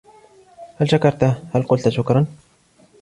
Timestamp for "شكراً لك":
1.89-2.27